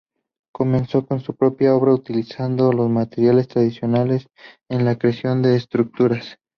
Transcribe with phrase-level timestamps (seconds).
[0.51, 4.27] Comenzó su propia obra utilizando los materiales tradicionales
[4.67, 6.39] en la creación de esculturas.